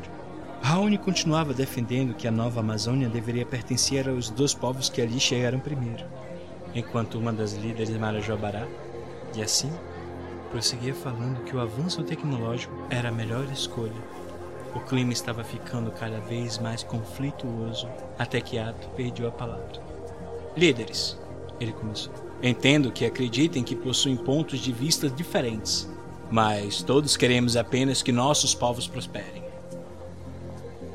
Raoni 0.63 0.99
continuava 0.99 1.53
defendendo 1.53 2.15
que 2.15 2.27
a 2.27 2.31
nova 2.31 2.61
Amazônia 2.61 3.09
deveria 3.09 3.45
pertencer 3.45 4.09
aos 4.09 4.31
dois 4.31 4.55
povos 4.55 4.89
que 4.89 5.03
ali 5.03 5.21
chegaram 5.21 5.59
primeiro, 5.61 6.05
enquanto 6.75 7.19
uma 7.19 7.33
das 7.33 7.53
líderes 7.53 7.91
Marajobará, 7.91 8.67
e 9.37 9.43
assim, 9.43 9.71
prosseguia 10.51 10.95
falando 10.95 11.45
que 11.45 11.55
o 11.55 11.61
avanço 11.61 12.03
tecnológico 12.03 12.75
era 12.91 13.11
a 13.11 13.13
melhor 13.13 13.45
escolha 13.53 14.17
o 14.77 14.81
clima 14.81 15.11
estava 15.11 15.43
ficando 15.43 15.91
cada 15.91 16.21
vez 16.21 16.59
mais 16.59 16.83
conflituoso 16.83 17.89
até 18.19 18.43
que 18.43 18.59
Ato 18.59 18.89
perdeu 18.91 19.27
a 19.27 19.33
palavra. 19.33 19.83
Líderes, 20.55 21.19
ele 21.59 21.73
começou. 21.73 22.13
Entendo 22.43 22.93
que 22.93 23.07
acreditem 23.07 23.65
que 23.65 23.75
possuem 23.75 24.17
pontos 24.17 24.61
de 24.61 24.73
vista 24.73 25.09
diferentes, 25.09 25.91
mas 26.31 26.83
todos 26.83 27.17
queremos 27.17 27.57
apenas 27.57 28.03
que 28.03 28.13
nossos 28.13 28.55
povos 28.55 28.87
prosperem. 28.87 29.45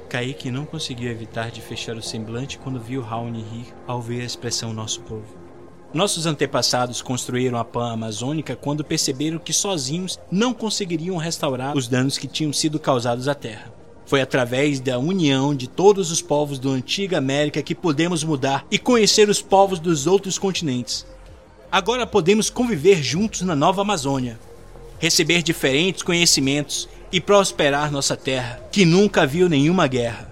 Kaique 0.10 0.52
não 0.52 0.66
conseguiu 0.66 1.10
evitar 1.10 1.52
de 1.52 1.62
fechar 1.62 1.96
o 1.96 2.02
semblante 2.02 2.58
quando 2.58 2.82
viu 2.82 3.02
Raoni 3.02 3.42
rir 3.42 3.74
ao 3.88 4.02
ver 4.02 4.22
a 4.22 4.26
expressão 4.26 4.74
nosso 4.74 5.00
povo. 5.02 5.42
Nossos 5.94 6.26
antepassados 6.26 7.02
construíram 7.02 7.58
a 7.58 7.64
Pan 7.64 7.94
Amazônica 7.94 8.56
quando 8.56 8.84
perceberam 8.84 9.38
que 9.38 9.54
sozinhos 9.54 10.20
não 10.30 10.54
conseguiriam 10.54 11.18
restaurar 11.18 11.76
os 11.76 11.88
danos 11.88 12.18
que 12.18 12.28
tinham 12.28 12.52
sido 12.52 12.80
causados 12.80 13.28
à 13.28 13.36
Terra. 13.36 13.74
Foi 14.06 14.22
através 14.22 14.82
da 14.82 15.00
união 15.00 15.56
de 15.56 15.68
todos 15.68 16.12
os 16.12 16.22
povos 16.22 16.60
da 16.60 16.70
antiga 16.70 17.18
América 17.18 17.62
que 17.62 17.74
podemos 17.74 18.24
mudar 18.24 18.66
e 18.70 18.78
conhecer 18.78 19.30
os 19.30 19.42
povos 19.42 19.80
dos 19.80 20.08
outros 20.08 20.38
continentes. 20.38 21.06
Agora 21.72 22.06
podemos 22.06 22.50
conviver 22.50 23.02
juntos 23.02 23.42
na 23.42 23.56
nova 23.56 23.82
Amazônia, 23.82 24.38
receber 25.02 25.42
diferentes 25.42 26.04
conhecimentos 26.04 26.88
e 27.12 27.20
prosperar 27.20 27.92
nossa 27.92 28.16
terra, 28.16 28.62
que 28.72 28.86
nunca 28.86 29.26
viu 29.26 29.50
nenhuma 29.50 29.88
guerra. 29.88 30.32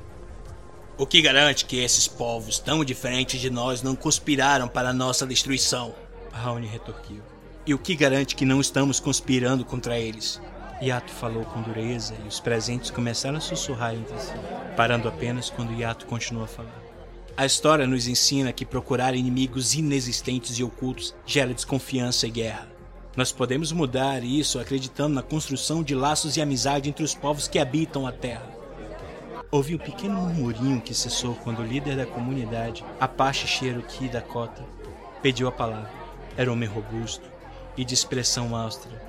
O 0.95 1.07
que 1.07 1.23
garante 1.23 1.65
que 1.65 1.77
esses 1.77 2.07
povos 2.07 2.59
tão 2.59 2.85
diferentes 2.85 3.41
de 3.41 3.49
nós 3.49 3.81
não 3.81 3.95
conspiraram 3.95 4.67
para 4.67 4.93
nossa 4.93 5.25
destruição? 5.25 5.95
Raoni 6.31 6.67
retorquiu. 6.67 7.23
E 7.65 7.73
o 7.73 7.79
que 7.79 7.95
garante 7.95 8.35
que 8.35 8.45
não 8.45 8.61
estamos 8.61 8.99
conspirando 8.99 9.65
contra 9.65 9.97
eles? 9.97 10.39
Yato 10.79 11.11
falou 11.11 11.45
com 11.45 11.63
dureza 11.63 12.13
e 12.23 12.27
os 12.27 12.39
presentes 12.39 12.91
começaram 12.91 13.39
a 13.39 13.41
sussurrar 13.41 13.95
entre 13.95 14.19
si, 14.19 14.33
parando 14.77 15.07
apenas 15.07 15.49
quando 15.49 15.73
Yato 15.73 16.05
continuou 16.05 16.45
a 16.45 16.47
falar. 16.47 16.83
A 17.35 17.43
história 17.43 17.87
nos 17.87 18.07
ensina 18.07 18.53
que 18.53 18.67
procurar 18.67 19.15
inimigos 19.15 19.73
inexistentes 19.73 20.59
e 20.59 20.63
ocultos 20.63 21.15
gera 21.25 21.55
desconfiança 21.55 22.27
e 22.27 22.29
guerra. 22.29 22.78
Nós 23.15 23.31
podemos 23.31 23.71
mudar 23.71 24.23
isso 24.23 24.59
acreditando 24.59 25.15
na 25.15 25.21
construção 25.21 25.83
de 25.83 25.95
laços 25.95 26.37
e 26.37 26.41
amizade 26.41 26.89
entre 26.89 27.03
os 27.03 27.13
povos 27.15 27.47
que 27.47 27.59
habitam 27.59 28.05
a 28.05 28.11
Terra. 28.11 28.47
Houve 29.51 29.75
um 29.75 29.79
pequeno 29.79 30.15
murmurinho 30.15 30.79
que 30.79 30.93
cessou 30.93 31.33
quando 31.35 31.59
o 31.59 31.65
líder 31.65 31.97
da 31.97 32.05
comunidade, 32.05 32.85
Apache 32.99 33.47
Cherokee 33.47 34.07
Dakota, 34.07 34.63
pediu 35.23 35.47
a 35.47 35.51
palavra. 35.51 35.91
Era 36.37 36.51
um 36.51 36.53
homem 36.53 36.69
robusto 36.69 37.27
e 37.75 37.83
de 37.83 37.93
expressão 37.93 38.55
austera. 38.55 39.01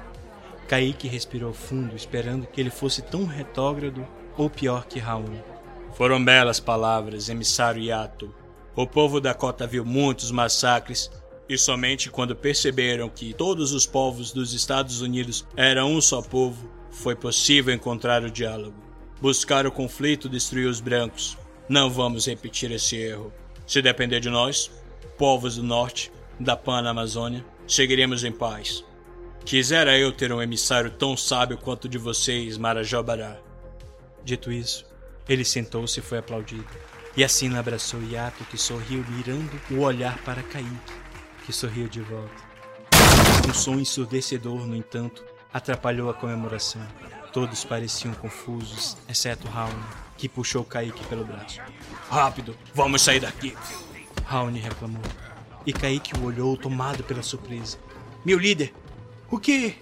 Kaique 0.67 1.09
respirou 1.09 1.53
fundo, 1.53 1.95
esperando 1.95 2.47
que 2.47 2.61
ele 2.61 2.71
fosse 2.71 3.03
tão 3.03 3.27
retrógrado 3.27 4.07
ou 4.37 4.49
pior 4.49 4.87
que 4.87 4.99
Raul. 4.99 5.45
Foram 5.93 6.25
belas 6.25 6.59
palavras, 6.59 7.29
emissário 7.29 7.83
Yato. 7.83 8.35
O 8.75 8.87
povo 8.87 9.21
Dakota 9.21 9.67
viu 9.67 9.85
muitos 9.85 10.31
massacres 10.31 11.11
e 11.51 11.59
somente 11.59 12.09
quando 12.09 12.37
perceberam 12.37 13.09
que 13.09 13.35
todos 13.35 13.73
os 13.73 13.85
povos 13.85 14.31
dos 14.31 14.53
Estados 14.53 15.01
Unidos 15.01 15.45
eram 15.57 15.93
um 15.93 16.01
só 16.01 16.23
povo, 16.23 16.71
foi 16.93 17.17
possível 17.17 17.75
encontrar 17.75 18.23
o 18.23 18.31
diálogo. 18.31 18.77
Buscar 19.21 19.67
o 19.67 19.73
conflito 19.73 20.29
destruir 20.29 20.69
os 20.69 20.81
brancos. 20.81 21.37
Não 21.69 21.91
vamos 21.91 22.27
repetir 22.27 22.71
esse 22.71 22.95
erro. 22.95 23.33
Se 23.67 23.83
depender 23.83 24.21
de 24.21 24.31
nós, 24.31 24.71
povos 25.19 25.57
do 25.57 25.65
norte, 25.65 26.13
da 26.39 26.57
Pana 26.57 26.91
Amazônia, 26.91 27.45
seguiremos 27.67 28.23
em 28.23 28.31
paz. 28.31 28.85
Quisera 29.45 29.99
eu 29.99 30.13
ter 30.13 30.33
um 30.33 30.41
emissário 30.41 30.93
tão 30.93 31.17
sábio 31.17 31.59
quanto 31.59 31.89
de 31.89 31.99
vocês, 31.99 32.57
Marajobará. 32.59 33.37
Dito 34.23 34.53
isso, 34.53 34.87
ele 35.29 35.45
sentou-se 35.45 35.99
e 35.99 36.03
foi 36.03 36.19
aplaudido. 36.19 36.69
E 37.17 37.25
assim 37.25 37.57
abraçou 37.57 38.01
Yato, 38.05 38.45
que 38.45 38.57
sorriu, 38.57 39.03
virando 39.03 39.61
o 39.73 39.81
olhar 39.81 40.17
para 40.23 40.45
Kaique, 40.45 41.01
que 41.51 41.57
sorriu 41.57 41.89
de 41.89 42.01
volta. 42.01 42.31
Um 43.49 43.53
som 43.53 43.81
ensurdecedor, 43.81 44.69
no 44.69 44.77
entanto, 44.77 45.25
atrapalhou 45.53 46.09
a 46.09 46.15
comemoração. 46.15 46.81
Todos 47.33 47.65
pareciam 47.65 48.15
confusos, 48.15 48.97
exceto 49.09 49.49
Raoni, 49.49 49.83
que 50.17 50.29
puxou 50.29 50.63
Kaique 50.65 51.05
pelo 51.09 51.25
braço. 51.25 51.61
Rápido, 52.09 52.57
vamos 52.73 53.03
sair 53.03 53.19
daqui! 53.19 53.57
Raoni 54.25 54.61
reclamou. 54.61 55.03
E 55.67 55.73
Kaique 55.73 56.17
o 56.21 56.25
olhou 56.25 56.57
tomado 56.57 57.03
pela 57.03 57.23
surpresa. 57.23 57.79
Meu 58.25 58.39
líder, 58.39 58.73
o 59.29 59.37
que? 59.37 59.75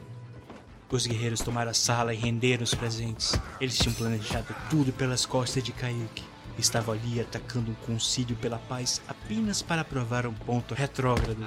Os 0.91 1.07
guerreiros 1.07 1.41
tomaram 1.41 1.71
a 1.71 1.75
sala 1.75 2.15
e 2.15 2.17
renderam 2.17 2.65
os 2.65 2.73
presentes. 2.73 3.39
Eles 3.61 3.77
tinham 3.77 3.93
planejado 3.93 4.55
tudo 4.71 4.91
pelas 4.91 5.27
costas 5.27 5.63
de 5.63 5.73
Kaique. 5.73 6.25
Estavam 6.59 6.95
ali 6.95 7.21
atacando 7.21 7.71
um 7.71 7.75
concílio 7.87 8.37
pela 8.37 8.59
paz 8.59 9.01
apenas 9.07 9.63
para 9.63 9.85
provar 9.85 10.27
um 10.27 10.35
ponto 10.35 10.75
retrógrado. 10.75 11.47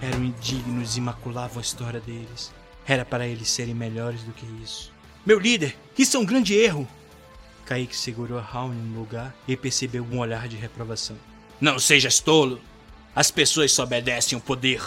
Eram 0.00 0.24
indignos 0.24 0.96
e 0.96 1.00
maculavam 1.00 1.58
a 1.58 1.62
história 1.62 2.00
deles. 2.00 2.52
Era 2.86 3.04
para 3.04 3.26
eles 3.26 3.50
serem 3.50 3.74
melhores 3.74 4.22
do 4.22 4.32
que 4.32 4.46
isso. 4.62 4.92
Meu 5.24 5.38
líder, 5.38 5.76
isso 5.98 6.16
é 6.16 6.20
um 6.20 6.24
grande 6.24 6.54
erro! 6.54 6.88
Kaique 7.64 7.96
segurou 7.96 8.38
a 8.38 8.42
Raul 8.42 8.72
no 8.72 9.00
lugar 9.00 9.34
e 9.46 9.56
percebeu 9.56 10.04
um 10.04 10.20
olhar 10.20 10.46
de 10.46 10.56
reprovação. 10.56 11.16
Não 11.60 11.78
sejas 11.78 12.20
tolo! 12.20 12.60
As 13.14 13.30
pessoas 13.30 13.72
só 13.72 13.82
obedecem 13.82 14.36
ao 14.36 14.42
poder. 14.42 14.80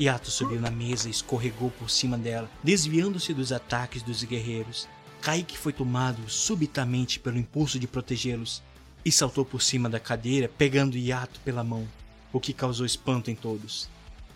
Yato 0.00 0.30
subiu 0.30 0.58
na 0.58 0.70
mesa 0.70 1.08
e 1.08 1.10
escorregou 1.10 1.70
por 1.72 1.90
cima 1.90 2.16
dela, 2.16 2.50
desviando-se 2.64 3.34
dos 3.34 3.52
ataques 3.52 4.02
dos 4.02 4.24
guerreiros. 4.24 4.88
Kaique 5.20 5.58
foi 5.58 5.74
tomado 5.74 6.26
subitamente 6.26 7.20
pelo 7.20 7.36
impulso 7.36 7.78
de 7.78 7.86
protegê-los 7.86 8.62
e 9.04 9.10
saltou 9.10 9.44
por 9.44 9.62
cima 9.62 9.88
da 9.88 10.00
cadeira, 10.00 10.48
pegando 10.48 10.98
Yato 10.98 11.40
pela 11.40 11.64
mão, 11.64 11.86
o 12.32 12.40
que 12.40 12.52
causou 12.52 12.84
espanto 12.84 13.30
em 13.30 13.34
todos. 13.34 13.88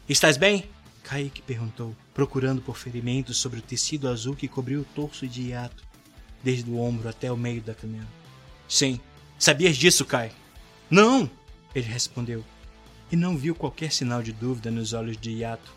Estás 0.08 0.36
bem? 0.36 0.68
Kaique 1.02 1.42
perguntou, 1.42 1.94
procurando 2.14 2.62
por 2.62 2.76
ferimentos 2.76 3.36
sobre 3.36 3.58
o 3.58 3.62
tecido 3.62 4.08
azul 4.08 4.34
que 4.34 4.48
cobriu 4.48 4.80
o 4.80 4.86
torso 4.94 5.26
de 5.26 5.50
Yato, 5.50 5.84
desde 6.42 6.70
o 6.70 6.78
ombro 6.78 7.08
até 7.08 7.30
o 7.30 7.36
meio 7.36 7.60
da 7.60 7.74
canela. 7.74 8.08
Sim. 8.68 8.98
Sabias 9.38 9.76
disso, 9.76 10.04
Kai? 10.04 10.32
Não! 10.90 11.30
Ele 11.74 11.86
respondeu, 11.86 12.44
e 13.10 13.16
não 13.16 13.36
viu 13.36 13.54
qualquer 13.54 13.92
sinal 13.92 14.22
de 14.22 14.32
dúvida 14.32 14.70
nos 14.70 14.92
olhos 14.92 15.16
de 15.16 15.30
Yato. 15.30 15.72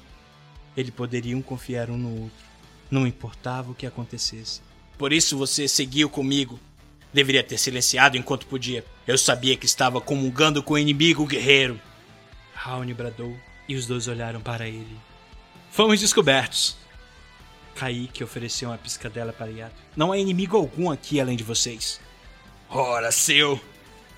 Eles 0.75 0.91
poderiam 0.91 1.41
confiar 1.41 1.89
um 1.89 1.97
no 1.97 2.21
outro. 2.23 2.45
Não 2.89 3.05
importava 3.05 3.71
o 3.71 3.75
que 3.75 3.85
acontecesse. 3.85 4.61
Por 4.97 5.11
isso 5.11 5.37
você 5.37 5.67
seguiu 5.67 6.09
comigo. 6.09 6.59
Deveria 7.13 7.43
ter 7.43 7.57
silenciado 7.57 8.17
enquanto 8.17 8.47
podia. 8.47 8.83
Eu 9.07 9.17
sabia 9.17 9.55
que 9.55 9.65
estava 9.65 10.01
comungando 10.01 10.61
com 10.61 10.73
o 10.73 10.77
inimigo 10.77 11.25
guerreiro. 11.25 11.79
Raoni 12.53 12.93
bradou 12.93 13.35
e 13.67 13.75
os 13.75 13.85
dois 13.85 14.07
olharam 14.07 14.41
para 14.41 14.67
ele. 14.67 14.97
Fomos 15.71 15.99
descobertos. 15.99 16.75
Kaique 17.75 18.23
ofereceu 18.23 18.69
uma 18.69 18.77
piscadela 18.77 19.31
para 19.31 19.51
Yato. 19.51 19.75
Não 19.95 20.11
há 20.11 20.17
inimigo 20.17 20.57
algum 20.57 20.89
aqui 20.89 21.21
além 21.21 21.37
de 21.37 21.43
vocês. 21.43 21.99
Ora, 22.69 23.11
seu! 23.11 23.59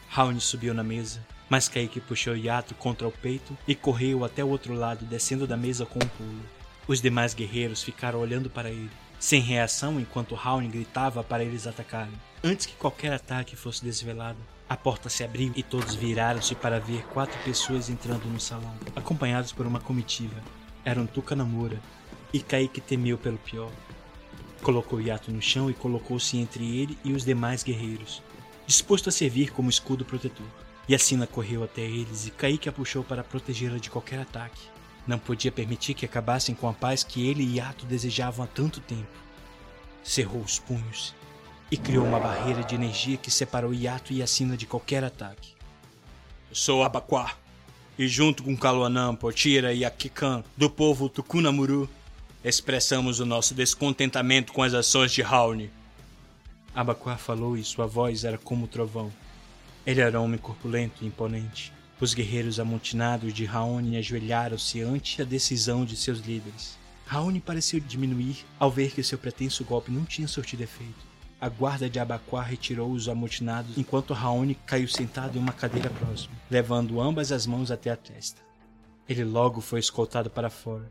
Raoni 0.07 0.39
subiu 0.39 0.73
na 0.73 0.83
mesa, 0.83 1.23
mas 1.49 1.67
Kaique 1.67 1.99
puxou 1.99 2.35
Yato 2.35 2.73
contra 2.73 3.07
o 3.07 3.11
peito 3.11 3.55
e 3.67 3.75
correu 3.75 4.23
até 4.23 4.43
o 4.43 4.47
outro 4.47 4.73
lado, 4.73 5.05
descendo 5.05 5.45
da 5.45 5.57
mesa 5.57 5.85
com 5.85 5.99
um 5.99 6.07
pulo. 6.07 6.45
Os 6.87 7.01
demais 7.01 7.33
guerreiros 7.33 7.83
ficaram 7.83 8.19
olhando 8.19 8.49
para 8.49 8.71
ele, 8.71 8.89
sem 9.19 9.41
reação 9.41 9.99
enquanto 9.99 10.35
Raoni 10.35 10.67
gritava 10.67 11.23
para 11.23 11.43
eles 11.43 11.67
atacarem. 11.67 12.13
Antes 12.43 12.65
que 12.65 12.75
qualquer 12.75 13.13
ataque 13.13 13.55
fosse 13.55 13.83
desvelado, 13.83 14.39
a 14.67 14.77
porta 14.77 15.09
se 15.09 15.23
abriu 15.23 15.51
e 15.55 15.63
todos 15.63 15.95
viraram-se 15.95 16.55
para 16.55 16.79
ver 16.79 17.03
quatro 17.07 17.37
pessoas 17.43 17.89
entrando 17.89 18.25
no 18.25 18.39
salão, 18.39 18.73
acompanhados 18.95 19.51
por 19.51 19.67
uma 19.67 19.79
comitiva 19.79 20.41
era 20.85 20.99
um 20.99 21.05
Tucanamura, 21.05 21.79
e 22.33 22.39
Kaique 22.39 22.81
temeu 22.81 23.17
pelo 23.17 23.37
pior. 23.37 23.71
Colocou 24.61 25.01
Yato 25.01 25.31
no 25.31 25.41
chão 25.41 25.69
e 25.69 25.73
colocou-se 25.73 26.37
entre 26.37 26.63
ele 26.63 26.97
e 27.03 27.13
os 27.13 27.23
demais 27.23 27.63
guerreiros, 27.63 28.21
disposto 28.65 29.09
a 29.09 29.11
servir 29.11 29.51
como 29.51 29.69
escudo 29.69 30.05
protetor. 30.05 30.45
Yacina 30.89 31.27
correu 31.27 31.63
até 31.63 31.81
eles 31.81 32.27
e 32.27 32.31
Kaique 32.31 32.69
a 32.69 32.71
puxou 32.71 33.03
para 33.03 33.23
protegê-la 33.23 33.77
de 33.77 33.89
qualquer 33.89 34.19
ataque. 34.19 34.61
Não 35.07 35.17
podia 35.17 35.51
permitir 35.51 35.93
que 35.93 36.05
acabassem 36.05 36.53
com 36.53 36.67
a 36.69 36.73
paz 36.73 37.03
que 37.03 37.27
ele 37.27 37.43
e 37.43 37.57
Yato 37.57 37.85
desejavam 37.85 38.45
há 38.45 38.47
tanto 38.47 38.79
tempo. 38.79 39.07
Cerrou 40.03 40.41
os 40.41 40.59
punhos 40.59 41.15
e 41.71 41.77
criou 41.77 42.05
uma 42.05 42.19
barreira 42.19 42.63
de 42.63 42.75
energia 42.75 43.17
que 43.17 43.29
separou 43.29 43.73
Yato 43.73 44.11
e 44.11 44.19
Yacina 44.19 44.57
de 44.57 44.65
qualquer 44.65 45.03
ataque. 45.03 45.53
Sou 46.51 46.83
Abaquá, 46.83 47.35
e 47.97 48.07
junto 48.07 48.43
com 48.43 48.55
Kaluanã, 48.55 49.13
Potira 49.13 49.73
e 49.73 49.85
Akikan, 49.85 50.43
do 50.55 50.69
povo 50.69 51.09
Tucunamuru, 51.09 51.87
expressamos 52.43 53.19
o 53.19 53.25
nosso 53.25 53.53
descontentamento 53.53 54.53
com 54.53 54.63
as 54.63 54.73
ações 54.73 55.11
de 55.11 55.21
Raoni. 55.21 55.69
Abaquá 56.73 57.17
falou 57.17 57.57
e 57.57 57.63
sua 57.63 57.85
voz 57.85 58.23
era 58.23 58.37
como 58.37 58.65
o 58.65 58.67
trovão. 58.67 59.11
Ele 59.85 60.01
era 60.01 60.19
um 60.19 60.23
homem 60.23 60.39
corpulento 60.39 61.03
e 61.03 61.07
imponente. 61.07 61.73
Os 62.01 62.13
guerreiros 62.13 62.61
amotinados 62.61 63.33
de 63.33 63.43
Raoni 63.43 63.97
ajoelharam-se 63.97 64.81
ante 64.81 65.21
a 65.21 65.25
decisão 65.25 65.83
de 65.83 65.97
seus 65.97 66.19
líderes. 66.19 66.77
Raoni 67.05 67.41
pareceu 67.41 67.79
diminuir 67.79 68.45
ao 68.57 68.71
ver 68.71 68.91
que 68.91 69.03
seu 69.03 69.17
pretenso 69.17 69.65
golpe 69.65 69.91
não 69.91 70.05
tinha 70.05 70.27
surtido 70.27 70.63
efeito. 70.63 71.09
A 71.41 71.49
guarda 71.49 71.89
de 71.89 71.99
Abaquá 71.99 72.41
retirou 72.41 72.91
os 72.91 73.09
amotinados 73.09 73.77
enquanto 73.77 74.13
Raoni 74.13 74.55
caiu 74.65 74.87
sentado 74.87 75.37
em 75.37 75.41
uma 75.41 75.51
cadeira 75.51 75.89
próxima, 75.89 76.33
levando 76.49 77.01
ambas 77.01 77.33
as 77.33 77.45
mãos 77.45 77.69
até 77.69 77.89
a 77.89 77.97
testa. 77.97 78.41
Ele 79.07 79.25
logo 79.25 79.59
foi 79.59 79.79
escoltado 79.79 80.29
para 80.29 80.49
fora. 80.49 80.89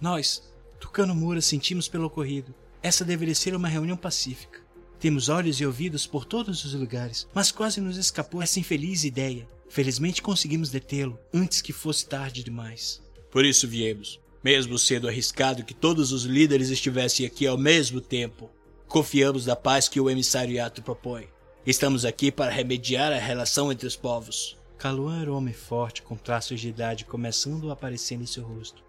Nós, 0.00 0.42
Tucano 0.78 1.14
Mura, 1.14 1.40
sentimos 1.40 1.88
pelo 1.88 2.06
ocorrido. 2.06 2.54
Essa 2.82 3.04
deveria 3.04 3.34
ser 3.34 3.56
uma 3.56 3.68
reunião 3.68 3.96
pacífica. 3.96 4.60
Temos 5.00 5.28
olhos 5.28 5.60
e 5.60 5.66
ouvidos 5.66 6.06
por 6.06 6.24
todos 6.24 6.64
os 6.64 6.74
lugares, 6.74 7.26
mas 7.34 7.50
quase 7.50 7.80
nos 7.80 7.96
escapou 7.96 8.42
essa 8.42 8.60
infeliz 8.60 9.02
ideia. 9.02 9.48
Felizmente 9.72 10.20
conseguimos 10.20 10.68
detê-lo 10.68 11.18
antes 11.32 11.62
que 11.62 11.72
fosse 11.72 12.06
tarde 12.06 12.44
demais. 12.44 13.02
Por 13.30 13.42
isso 13.42 13.66
viemos, 13.66 14.20
mesmo 14.44 14.78
sendo 14.78 15.08
arriscado 15.08 15.64
que 15.64 15.72
todos 15.72 16.12
os 16.12 16.24
líderes 16.24 16.68
estivessem 16.68 17.24
aqui 17.24 17.46
ao 17.46 17.56
mesmo 17.56 17.98
tempo. 17.98 18.50
Confiamos 18.86 19.46
na 19.46 19.56
paz 19.56 19.88
que 19.88 19.98
o 19.98 20.10
emissário 20.10 20.56
Yato 20.56 20.82
propõe. 20.82 21.26
Estamos 21.64 22.04
aqui 22.04 22.30
para 22.30 22.50
remediar 22.50 23.14
a 23.14 23.18
relação 23.18 23.72
entre 23.72 23.86
os 23.86 23.96
povos. 23.96 24.58
Kaluan 24.76 25.22
era 25.22 25.32
um 25.32 25.36
homem 25.36 25.54
forte, 25.54 26.02
com 26.02 26.16
traços 26.16 26.60
de 26.60 26.68
idade 26.68 27.06
começando 27.06 27.70
a 27.70 27.72
aparecer 27.72 28.20
em 28.20 28.26
seu 28.26 28.44
rosto. 28.44 28.84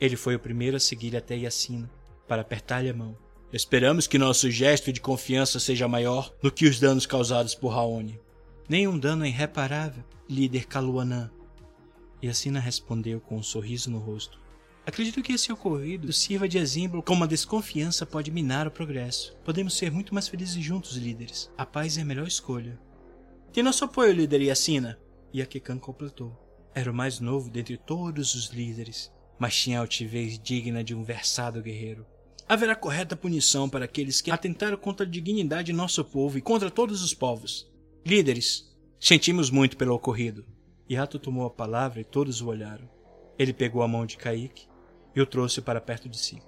Ele 0.00 0.16
foi 0.16 0.34
o 0.34 0.40
primeiro 0.40 0.76
a 0.76 0.80
seguir 0.80 1.16
até 1.16 1.36
Yacina, 1.36 1.88
para 2.26 2.42
apertar-lhe 2.42 2.88
a 2.90 2.94
mão. 2.94 3.16
Esperamos 3.52 4.08
que 4.08 4.18
nosso 4.18 4.50
gesto 4.50 4.92
de 4.92 5.00
confiança 5.00 5.60
seja 5.60 5.86
maior 5.86 6.34
do 6.42 6.50
que 6.50 6.66
os 6.66 6.80
danos 6.80 7.06
causados 7.06 7.54
por 7.54 7.68
Raoni. 7.68 8.18
Nenhum 8.68 8.98
dano 8.98 9.24
é 9.24 9.28
irreparável, 9.28 10.02
líder 10.28 10.66
Kaluanã. 10.66 11.30
E 12.22 12.28
Assina 12.28 12.58
respondeu 12.58 13.20
com 13.20 13.36
um 13.36 13.42
sorriso 13.42 13.90
no 13.90 13.98
rosto. 13.98 14.40
Acredito 14.86 15.22
que 15.22 15.32
esse 15.32 15.52
ocorrido 15.52 16.12
sirva 16.12 16.48
de 16.48 16.56
exemplo 16.56 17.02
como 17.02 17.24
a 17.24 17.26
desconfiança 17.26 18.06
pode 18.06 18.30
minar 18.30 18.66
o 18.66 18.70
progresso. 18.70 19.36
Podemos 19.44 19.76
ser 19.76 19.90
muito 19.90 20.14
mais 20.14 20.28
felizes 20.28 20.62
juntos, 20.62 20.96
líderes. 20.96 21.50
A 21.56 21.66
paz 21.66 21.98
é 21.98 22.02
a 22.02 22.04
melhor 22.04 22.26
escolha. 22.26 22.78
Tem 23.52 23.62
nosso 23.62 23.84
apoio, 23.84 24.12
líder 24.12 24.40
Yacina. 24.40 24.98
E 25.32 25.42
Akekan 25.42 25.78
completou. 25.78 26.38
Era 26.74 26.90
o 26.90 26.94
mais 26.94 27.20
novo 27.20 27.50
dentre 27.50 27.76
todos 27.76 28.34
os 28.34 28.46
líderes, 28.48 29.12
mas 29.38 29.56
tinha 29.56 29.78
altivez 29.78 30.38
digna 30.38 30.82
de 30.82 30.94
um 30.94 31.04
versado 31.04 31.62
guerreiro. 31.62 32.06
Haverá 32.48 32.74
correta 32.74 33.16
punição 33.16 33.68
para 33.68 33.84
aqueles 33.84 34.20
que 34.20 34.30
atentaram 34.30 34.76
contra 34.76 35.06
a 35.06 35.08
dignidade 35.08 35.66
de 35.66 35.72
nosso 35.72 36.04
povo 36.04 36.36
e 36.38 36.42
contra 36.42 36.70
todos 36.70 37.02
os 37.02 37.14
povos. 37.14 37.70
Líderes, 38.06 38.70
sentimos 39.00 39.48
muito 39.48 39.78
pelo 39.78 39.94
ocorrido. 39.94 40.44
Yato 40.90 41.18
tomou 41.18 41.46
a 41.46 41.50
palavra 41.50 42.02
e 42.02 42.04
todos 42.04 42.42
o 42.42 42.48
olharam. 42.48 42.86
Ele 43.38 43.54
pegou 43.54 43.82
a 43.82 43.88
mão 43.88 44.04
de 44.04 44.18
Kaique 44.18 44.68
e 45.16 45.22
o 45.22 45.26
trouxe 45.26 45.62
para 45.62 45.80
perto 45.80 46.06
de 46.06 46.18
si. 46.18 46.42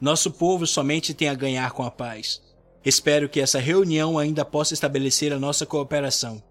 Nosso 0.00 0.32
povo 0.32 0.66
somente 0.66 1.14
tem 1.14 1.28
a 1.28 1.34
ganhar 1.34 1.70
com 1.70 1.84
a 1.84 1.90
paz. 1.90 2.42
Espero 2.84 3.28
que 3.28 3.40
essa 3.40 3.60
reunião 3.60 4.18
ainda 4.18 4.44
possa 4.44 4.74
estabelecer 4.74 5.32
a 5.32 5.38
nossa 5.38 5.64
cooperação. 5.64 6.42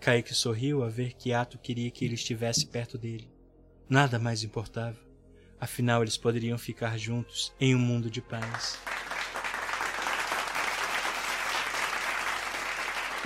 Kaique 0.00 0.34
sorriu 0.34 0.82
a 0.82 0.88
ver 0.88 1.12
que 1.12 1.28
Yato 1.28 1.58
queria 1.58 1.90
que 1.90 2.02
ele 2.02 2.14
estivesse 2.14 2.66
perto 2.66 2.96
dele. 2.96 3.30
Nada 3.90 4.18
mais 4.18 4.42
importava. 4.42 4.96
Afinal, 5.60 6.00
eles 6.00 6.16
poderiam 6.16 6.56
ficar 6.56 6.98
juntos 6.98 7.52
em 7.60 7.74
um 7.74 7.78
mundo 7.78 8.10
de 8.10 8.22
paz. 8.22 8.78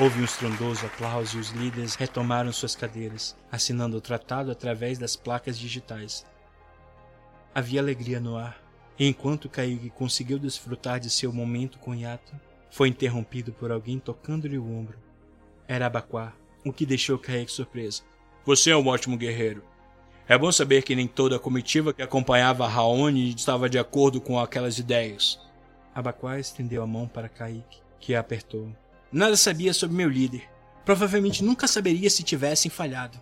Houve 0.01 0.23
um 0.23 0.25
estrondoso 0.25 0.87
aplauso 0.87 1.37
e 1.37 1.41
os 1.41 1.51
líderes 1.51 1.95
retomaram 1.95 2.51
suas 2.55 2.75
cadeiras, 2.75 3.37
assinando 3.53 3.99
o 3.99 4.01
tratado 4.01 4.51
através 4.51 4.99
das 4.99 5.15
placas 5.15 5.59
digitais. 5.59 6.25
Havia 7.55 7.83
alegria 7.83 8.19
no 8.19 8.35
ar, 8.35 8.59
e 8.99 9.07
enquanto 9.07 9.47
Kaique 9.47 9.91
conseguiu 9.91 10.39
desfrutar 10.39 10.99
de 10.99 11.11
seu 11.11 11.31
momento 11.31 11.79
com 11.79 11.95
Yato, 11.95 12.33
foi 12.71 12.89
interrompido 12.89 13.53
por 13.53 13.71
alguém 13.71 13.99
tocando-lhe 13.99 14.57
o 14.57 14.65
ombro. 14.65 14.99
Era 15.69 15.85
Abaquá, 15.85 16.33
o 16.65 16.73
que 16.73 16.87
deixou 16.87 17.19
Kaique 17.19 17.53
surpreso. 17.53 18.03
Você 18.47 18.71
é 18.71 18.77
um 18.79 18.89
ótimo 18.89 19.19
guerreiro. 19.19 19.63
É 20.27 20.39
bom 20.39 20.51
saber 20.51 20.83
que 20.83 20.97
nem 20.97 21.07
toda 21.07 21.37
a 21.37 21.39
comitiva 21.39 21.93
que 21.93 22.01
acompanhava 22.01 22.67
Raoni 22.67 23.35
estava 23.35 23.69
de 23.69 23.79
acordo 23.79 24.19
com 24.19 24.41
aquelas 24.41 24.79
ideias. 24.79 25.39
Abaquá 25.95 26.39
estendeu 26.39 26.83
a 26.83 26.87
mão 26.87 27.07
para 27.07 27.29
Kaique, 27.29 27.83
que 27.99 28.15
a 28.15 28.21
apertou. 28.21 28.75
Nada 29.13 29.37
sabia 29.37 29.73
sobre 29.73 29.97
meu 29.97 30.09
líder. 30.09 30.49
Provavelmente 30.85 31.45
nunca 31.45 31.67
saberia 31.67 32.09
se 32.09 32.23
tivessem 32.23 32.71
falhado. 32.71 33.21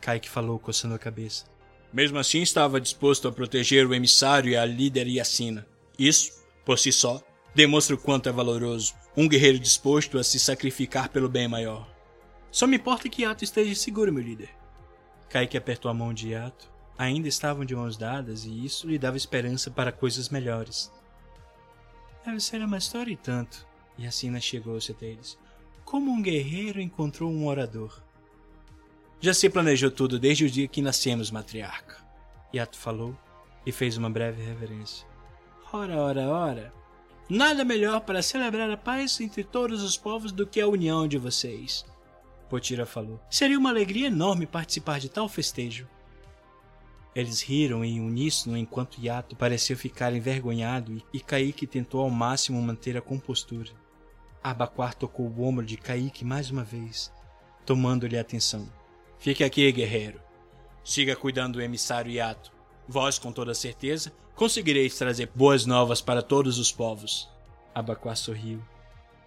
Kaique 0.00 0.28
falou, 0.28 0.58
coçando 0.58 0.94
a 0.94 0.98
cabeça. 0.98 1.44
Mesmo 1.92 2.18
assim, 2.18 2.40
estava 2.40 2.80
disposto 2.80 3.28
a 3.28 3.32
proteger 3.32 3.86
o 3.86 3.94
emissário 3.94 4.50
e 4.50 4.56
a 4.56 4.64
líder 4.64 5.06
Yacina. 5.06 5.66
Isso, 5.98 6.32
por 6.64 6.78
si 6.78 6.92
só, 6.92 7.22
demonstra 7.54 7.94
o 7.94 7.98
quanto 7.98 8.28
é 8.28 8.32
valoroso 8.32 8.94
um 9.16 9.28
guerreiro 9.28 9.58
disposto 9.58 10.18
a 10.18 10.24
se 10.24 10.38
sacrificar 10.38 11.08
pelo 11.08 11.28
bem 11.28 11.48
maior. 11.48 11.88
Só 12.50 12.66
me 12.66 12.76
importa 12.76 13.08
que 13.08 13.22
Yato 13.22 13.44
esteja 13.44 13.74
seguro, 13.74 14.12
meu 14.12 14.22
líder. 14.22 14.50
Kaique 15.28 15.56
apertou 15.56 15.90
a 15.90 15.94
mão 15.94 16.14
de 16.14 16.30
Yato. 16.30 16.70
Ainda 16.96 17.28
estavam 17.28 17.64
de 17.64 17.74
mãos 17.74 17.96
dadas 17.96 18.44
e 18.44 18.64
isso 18.64 18.86
lhe 18.86 18.98
dava 18.98 19.16
esperança 19.16 19.70
para 19.70 19.92
coisas 19.92 20.28
melhores. 20.28 20.92
Deve 22.24 22.40
ser 22.40 22.62
uma 22.62 22.76
história 22.76 23.12
e 23.12 23.16
tanto. 23.16 23.66
E 23.98 24.06
Assina 24.06 24.40
chegou-se 24.40 24.92
até 24.92 25.06
eles. 25.06 25.38
Como 25.84 26.10
um 26.10 26.22
guerreiro 26.22 26.80
encontrou 26.80 27.30
um 27.30 27.46
orador. 27.46 28.02
Já 29.20 29.34
se 29.34 29.50
planejou 29.50 29.90
tudo 29.90 30.18
desde 30.18 30.44
o 30.44 30.50
dia 30.50 30.66
que 30.66 30.80
nascemos, 30.80 31.30
matriarca. 31.30 31.96
Yato 32.54 32.78
falou 32.78 33.16
e 33.66 33.72
fez 33.72 33.96
uma 33.96 34.08
breve 34.08 34.42
reverência. 34.42 35.06
Ora, 35.72 35.96
ora, 36.00 36.28
ora. 36.28 36.72
Nada 37.28 37.64
melhor 37.64 38.00
para 38.00 38.22
celebrar 38.22 38.70
a 38.70 38.76
paz 38.76 39.20
entre 39.20 39.44
todos 39.44 39.82
os 39.82 39.96
povos 39.96 40.32
do 40.32 40.46
que 40.46 40.60
a 40.60 40.66
união 40.66 41.06
de 41.06 41.18
vocês. 41.18 41.84
Potira 42.48 42.84
falou. 42.84 43.20
Seria 43.30 43.58
uma 43.58 43.70
alegria 43.70 44.08
enorme 44.08 44.46
participar 44.46 44.98
de 44.98 45.08
tal 45.08 45.28
festejo. 45.28 45.86
Eles 47.14 47.42
riram 47.42 47.84
em 47.84 48.00
uníssono 48.00 48.56
enquanto 48.56 49.00
Yato 49.00 49.36
pareceu 49.36 49.76
ficar 49.76 50.12
envergonhado 50.12 51.02
e 51.12 51.20
Kaique 51.20 51.66
tentou 51.66 52.00
ao 52.00 52.10
máximo 52.10 52.60
manter 52.60 52.96
a 52.96 53.00
compostura. 53.00 53.70
Abaquar 54.42 54.94
tocou 54.94 55.26
o 55.26 55.42
ombro 55.42 55.64
de 55.64 55.76
Kaique 55.76 56.24
mais 56.24 56.50
uma 56.50 56.64
vez, 56.64 57.12
tomando-lhe 57.66 58.18
atenção. 58.18 58.70
Fique 59.18 59.44
aqui, 59.44 59.70
guerreiro. 59.70 60.18
Siga 60.82 61.14
cuidando 61.14 61.54
do 61.54 61.62
emissário 61.62 62.10
Yato. 62.10 62.50
Vós, 62.88 63.18
com 63.18 63.32
toda 63.32 63.52
certeza, 63.52 64.12
conseguireis 64.34 64.96
trazer 64.96 65.30
boas 65.34 65.66
novas 65.66 66.00
para 66.00 66.22
todos 66.22 66.58
os 66.58 66.72
povos. 66.72 67.28
Abaquar 67.74 68.16
sorriu 68.16 68.62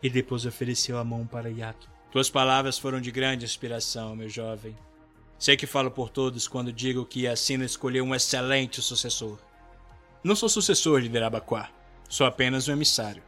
e 0.02 0.10
depois 0.10 0.45
ofereceu 0.45 0.97
a 0.97 1.04
mão 1.04 1.28
para 1.28 1.49
Yato. 1.49 1.89
Tuas 2.12 2.30
palavras 2.30 2.80
foram 2.80 2.99
de 2.99 3.12
grande 3.12 3.45
inspiração, 3.45 4.15
meu 4.15 4.28
jovem. 4.28 4.76
Sei 5.38 5.56
que 5.56 5.67
falo 5.67 5.91
por 5.91 6.10
todos 6.10 6.47
quando 6.47 6.73
digo 6.73 7.06
que 7.06 7.23
Yacina 7.23 7.65
escolheu 7.65 8.04
um 8.04 8.15
excelente 8.15 8.82
sucessor. 8.82 9.38
Não 10.23 10.36
sou 10.36 10.49
sucessor 10.49 11.02
de 11.02 11.10
Derabaquá, 11.10 11.69
sou 12.10 12.26
apenas 12.26 12.67
um 12.67 12.71
emissário. 12.71 13.23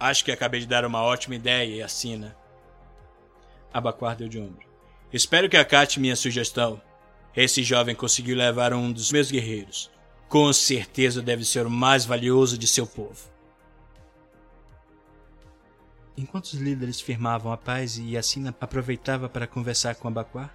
Acho 0.00 0.24
que 0.24 0.32
acabei 0.32 0.60
de 0.60 0.66
dar 0.66 0.86
uma 0.86 1.02
ótima 1.02 1.34
ideia, 1.34 1.82
Yacina. 1.82 2.34
Abaquar 3.70 4.16
deu 4.16 4.30
de 4.30 4.40
ombro. 4.40 4.66
Espero 5.12 5.46
que 5.46 5.58
acate 5.58 6.00
minha 6.00 6.16
sugestão. 6.16 6.80
Esse 7.36 7.62
jovem 7.62 7.94
conseguiu 7.94 8.34
levar 8.34 8.72
um 8.72 8.90
dos 8.90 9.12
meus 9.12 9.30
guerreiros. 9.30 9.90
Com 10.26 10.50
certeza 10.54 11.20
deve 11.20 11.44
ser 11.44 11.66
o 11.66 11.70
mais 11.70 12.06
valioso 12.06 12.56
de 12.56 12.66
seu 12.66 12.86
povo. 12.86 13.28
Enquanto 16.16 16.46
os 16.46 16.54
líderes 16.54 16.98
firmavam 16.98 17.52
a 17.52 17.56
paz 17.58 17.98
e 17.98 18.14
Yacina 18.14 18.54
aproveitava 18.58 19.28
para 19.28 19.46
conversar 19.46 19.96
com 19.96 20.08
Abaquá, 20.08 20.50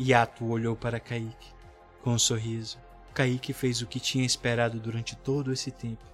Yato 0.00 0.46
olhou 0.46 0.74
para 0.74 0.98
Kaique 0.98 1.48
com 2.02 2.12
um 2.12 2.18
sorriso. 2.18 2.78
Kaique 3.12 3.52
fez 3.52 3.82
o 3.82 3.86
que 3.86 4.00
tinha 4.00 4.24
esperado 4.24 4.80
durante 4.80 5.14
todo 5.14 5.52
esse 5.52 5.70
tempo 5.70 6.04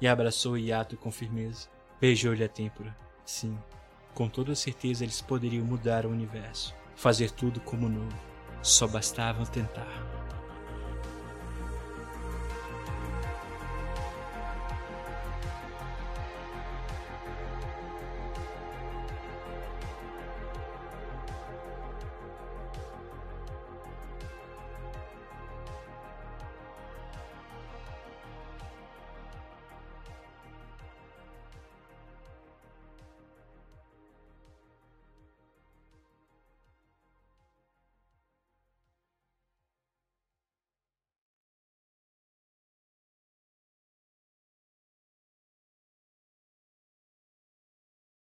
e 0.00 0.06
abraçou 0.06 0.58
Yato 0.58 0.98
com 0.98 1.10
firmeza. 1.10 1.79
Beijou-lhe 2.00 2.42
a 2.42 2.48
têmpora. 2.48 2.96
Sim, 3.24 3.58
com 4.14 4.28
toda 4.28 4.54
certeza 4.54 5.04
eles 5.04 5.20
poderiam 5.20 5.64
mudar 5.64 6.06
o 6.06 6.10
universo, 6.10 6.74
fazer 6.96 7.30
tudo 7.30 7.60
como 7.60 7.88
novo. 7.88 8.16
Só 8.62 8.86
bastavam 8.86 9.44
tentar. 9.46 10.19